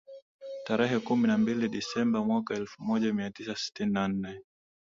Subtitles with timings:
[0.65, 4.41] Tarehe kumi na mbili Desemba mwaka elfu moja mia tisa sitini na nne